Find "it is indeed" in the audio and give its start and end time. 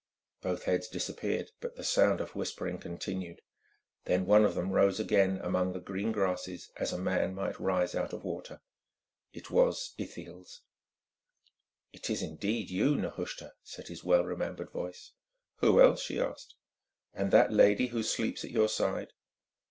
11.93-12.71